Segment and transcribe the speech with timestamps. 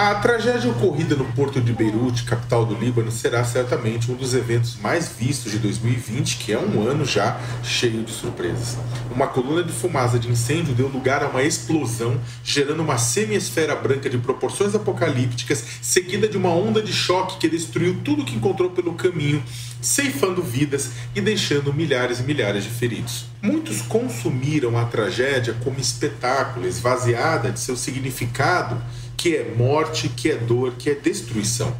[0.00, 4.76] A tragédia ocorrida no porto de Beirute, capital do Líbano, será certamente um dos eventos
[4.76, 8.78] mais vistos de 2020, que é um ano já cheio de surpresas.
[9.14, 14.08] Uma coluna de fumaça de incêndio deu lugar a uma explosão, gerando uma semi-esfera branca
[14.08, 18.94] de proporções apocalípticas, seguida de uma onda de choque que destruiu tudo que encontrou pelo
[18.94, 19.44] caminho,
[19.82, 23.26] ceifando vidas e deixando milhares e milhares de feridos.
[23.42, 28.80] Muitos consumiram a tragédia como espetáculo, esvaziada de seu significado
[29.20, 31.76] que é morte, que é dor, que é destruição.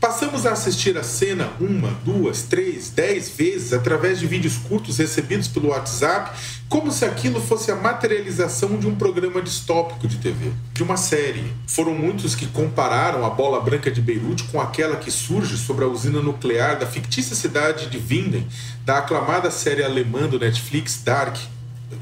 [0.00, 5.48] Passamos a assistir a cena uma, duas, três, dez vezes através de vídeos curtos recebidos
[5.48, 6.30] pelo WhatsApp,
[6.68, 11.52] como se aquilo fosse a materialização de um programa distópico de TV, de uma série.
[11.66, 15.88] Foram muitos que compararam a bola branca de Beirute com aquela que surge sobre a
[15.88, 18.46] usina nuclear da fictícia cidade de Winden,
[18.84, 21.36] da aclamada série alemã do Netflix Dark,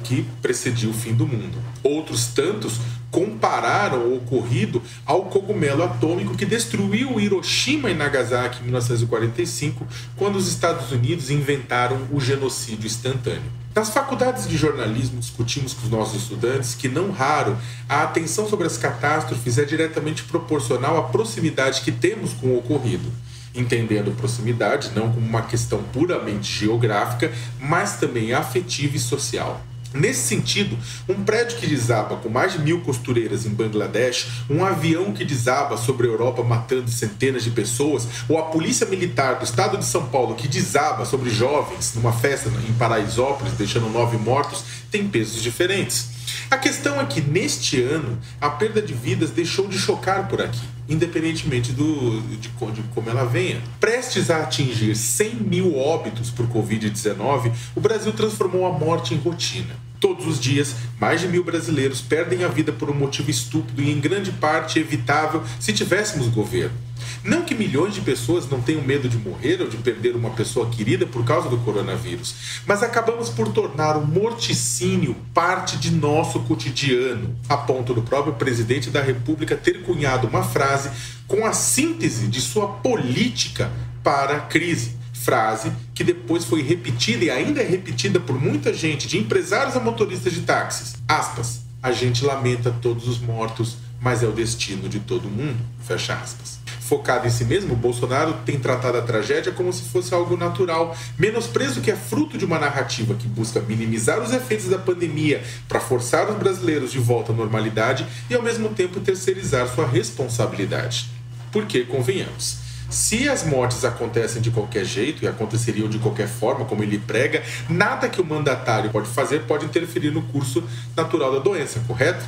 [0.05, 1.59] que precediu o fim do mundo.
[1.83, 2.79] Outros tantos
[3.11, 10.49] compararam o ocorrido ao cogumelo atômico que destruiu Hiroshima e Nagasaki em 1945, quando os
[10.49, 13.59] Estados Unidos inventaram o genocídio instantâneo.
[13.75, 17.57] Nas faculdades de jornalismo, discutimos com os nossos estudantes que, não raro,
[17.89, 23.11] a atenção sobre as catástrofes é diretamente proporcional à proximidade que temos com o ocorrido
[23.55, 29.61] entendendo proximidade não como uma questão puramente geográfica, mas também afetiva e social.
[29.95, 30.77] Nesse sentido,
[31.09, 35.79] um prédio que desaba com mais de mil costureiras em Bangladesh, um avião que desaba
[35.79, 40.07] sobre a Europa matando centenas de pessoas, ou a polícia militar do estado de São
[40.09, 46.11] Paulo que desaba sobre jovens numa festa em Paraisópolis, deixando nove mortos, tem pesos diferentes.
[46.51, 50.61] A questão é que neste ano a perda de vidas deixou de chocar por aqui,
[50.89, 53.61] independentemente do, de, de como ela venha.
[53.79, 59.88] Prestes a atingir 100 mil óbitos por Covid-19, o Brasil transformou a morte em rotina.
[60.01, 63.91] Todos os dias, mais de mil brasileiros perdem a vida por um motivo estúpido e,
[63.91, 66.77] em grande parte, evitável se tivéssemos governo.
[67.25, 70.71] Não que milhões de pessoas não tenham medo de morrer ou de perder uma pessoa
[70.71, 77.37] querida por causa do coronavírus, mas acabamos por tornar o morticínio parte de nosso cotidiano,
[77.49, 80.91] a ponto do próprio presidente da República ter cunhado uma frase
[81.27, 83.71] com a síntese de sua política
[84.03, 84.98] para a crise
[85.29, 89.81] frase que depois foi repetida e ainda é repetida por muita gente, de empresários a
[89.81, 90.97] motoristas de táxis.
[91.07, 91.61] Aspas.
[91.83, 95.59] A gente lamenta todos os mortos, mas é o destino de todo mundo.
[95.87, 96.59] Fecha aspas.
[96.81, 101.83] Focado em si mesmo, Bolsonaro tem tratado a tragédia como se fosse algo natural, menosprezo
[101.83, 106.31] que é fruto de uma narrativa que busca minimizar os efeitos da pandemia para forçar
[106.31, 111.11] os brasileiros de volta à normalidade e ao mesmo tempo terceirizar sua responsabilidade.
[111.53, 116.83] Porque, convenhamos, se as mortes acontecem de qualquer jeito e aconteceriam de qualquer forma, como
[116.83, 120.63] ele prega, nada que o mandatário pode fazer pode interferir no curso
[120.97, 122.25] natural da doença, correto?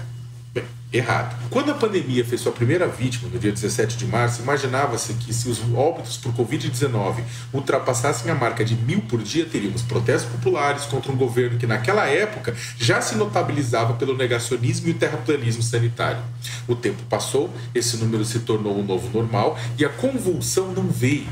[0.92, 1.36] Errado.
[1.50, 5.48] Quando a pandemia fez sua primeira vítima, no dia 17 de março, imaginava-se que se
[5.48, 11.12] os óbitos por Covid-19 ultrapassassem a marca de mil por dia, teríamos protestos populares contra
[11.12, 16.22] um governo que, naquela época, já se notabilizava pelo negacionismo e o terraplanismo sanitário.
[16.66, 20.88] O tempo passou, esse número se tornou o um novo normal e a convulsão não
[20.88, 21.28] veio.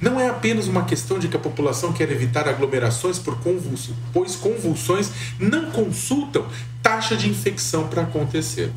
[0.00, 4.34] Não é apenas uma questão de que a população quer evitar aglomerações por convulsão, pois
[4.34, 6.46] convulsões não consultam
[6.82, 8.72] taxa de infecção para acontecer.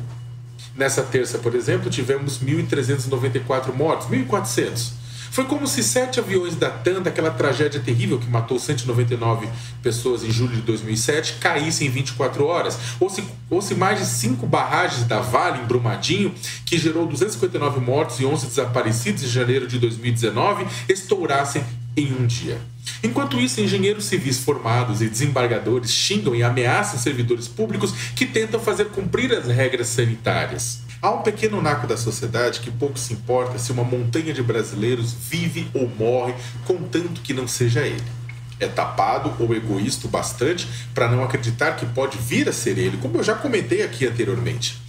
[0.78, 4.92] Nessa terça, por exemplo, tivemos 1.394 mortos, 1.400.
[5.28, 9.48] Foi como se sete aviões da TAM, daquela tragédia terrível que matou 199
[9.82, 12.78] pessoas em julho de 2007, caíssem em 24 horas.
[13.00, 16.32] Ou se, ou se mais de cinco barragens da Vale, em Brumadinho,
[16.64, 21.64] que gerou 259 mortos e 11 desaparecidos em janeiro de 2019, estourassem
[22.00, 22.58] em um dia.
[23.02, 28.86] Enquanto isso, engenheiros civis formados e desembargadores xingam e ameaçam servidores públicos que tentam fazer
[28.86, 30.80] cumprir as regras sanitárias.
[31.00, 35.12] Há um pequeno naco da sociedade que pouco se importa se uma montanha de brasileiros
[35.12, 36.34] vive ou morre,
[36.66, 38.02] contanto que não seja ele.
[38.58, 43.16] É tapado ou egoísta bastante para não acreditar que pode vir a ser ele, como
[43.16, 44.87] eu já comentei aqui anteriormente.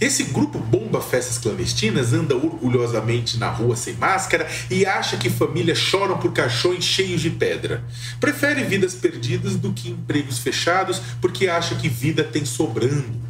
[0.00, 5.76] Esse grupo bomba festas clandestinas anda orgulhosamente na rua sem máscara e acha que famílias
[5.76, 7.84] choram por caixões cheios de pedra.
[8.18, 13.20] Prefere vidas perdidas do que empregos fechados porque acha que vida tem sobrando.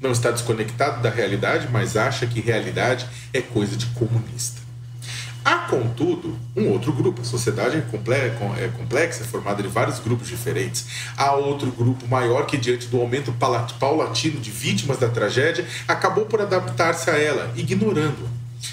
[0.00, 4.65] Não está desconectado da realidade, mas acha que realidade é coisa de comunista.
[5.46, 7.20] Há, contudo, um outro grupo.
[7.20, 10.86] A sociedade é, é complexa, é formada de vários grupos diferentes.
[11.16, 13.32] Há outro grupo maior que, diante do aumento
[13.78, 18.28] paulatino de vítimas da tragédia, acabou por adaptar-se a ela, ignorando-a.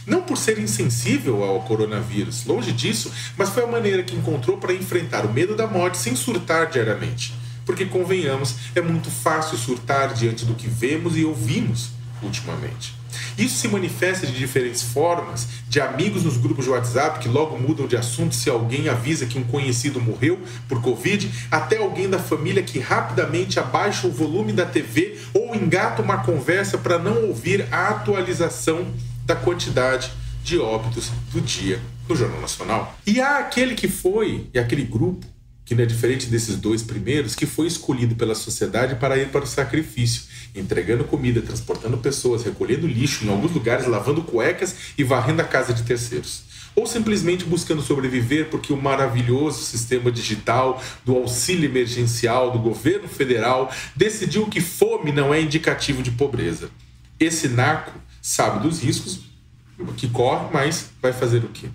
[0.08, 4.74] Não por ser insensível ao coronavírus, longe disso, mas foi a maneira que encontrou para
[4.74, 7.36] enfrentar o medo da morte sem surtar diariamente.
[7.68, 11.92] Porque, convenhamos, é muito fácil surtar diante do que vemos e ouvimos
[12.24, 13.03] ultimamente.
[13.38, 17.88] Isso se manifesta de diferentes formas, de amigos nos grupos de WhatsApp que logo mudam
[17.88, 22.64] de assunto se alguém avisa que um conhecido morreu por Covid, até alguém da família
[22.64, 27.90] que rapidamente abaixa o volume da TV ou engata uma conversa para não ouvir a
[27.90, 28.88] atualização
[29.26, 30.12] da quantidade
[30.44, 32.98] de óbitos do dia no Jornal Nacional.
[33.08, 35.26] E há aquele que foi, e aquele grupo
[35.66, 39.44] que não é diferente desses dois primeiros, que foi escolhido pela sociedade para ir para
[39.44, 40.24] o sacrifício,
[40.54, 45.74] entregando comida, transportando pessoas, recolhendo lixo em alguns lugares, lavando cuecas e varrendo a casa
[45.74, 46.44] de terceiros.
[46.76, 53.72] Ou simplesmente buscando sobreviver porque o maravilhoso sistema digital do auxílio emergencial do governo federal
[53.96, 56.70] decidiu que fome não é indicativo de pobreza.
[57.20, 59.22] Esse narco sabe dos riscos
[59.98, 61.68] que corre, mas vai fazer o quê?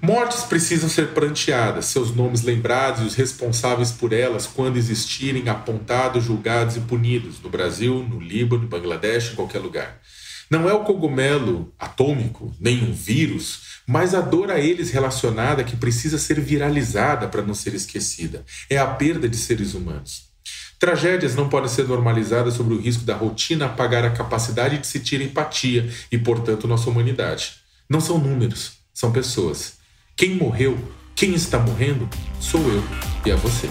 [0.00, 6.22] Mortes precisam ser pranteadas, seus nomes lembrados e os responsáveis por elas, quando existirem, apontados,
[6.22, 10.00] julgados e punidos, no Brasil, no Líbano, no Bangladesh, em qualquer lugar.
[10.48, 15.76] Não é o cogumelo atômico, nem um vírus, mas a dor a eles relacionada que
[15.76, 18.44] precisa ser viralizada para não ser esquecida.
[18.70, 20.28] É a perda de seres humanos.
[20.78, 25.20] Tragédias não podem ser normalizadas sobre o risco da rotina apagar a capacidade de sentir
[25.20, 27.56] empatia e, portanto, nossa humanidade.
[27.90, 29.77] Não são números, são pessoas.
[30.18, 30.76] Quem morreu,
[31.14, 32.08] quem está morrendo,
[32.40, 32.82] sou eu
[33.24, 33.68] e é você.